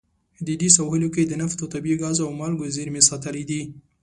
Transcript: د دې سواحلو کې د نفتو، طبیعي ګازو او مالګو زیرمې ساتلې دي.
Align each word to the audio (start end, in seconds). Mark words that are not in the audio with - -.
د 0.47 0.49
دې 0.61 0.69
سواحلو 0.75 1.07
کې 1.15 1.23
د 1.25 1.33
نفتو، 1.41 1.65
طبیعي 1.73 1.97
ګازو 2.03 2.21
او 2.27 2.31
مالګو 2.39 2.73
زیرمې 2.75 3.01
ساتلې 3.09 3.43
دي. 3.49 3.61